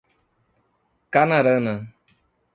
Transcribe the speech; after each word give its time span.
Canarana 1.13 1.75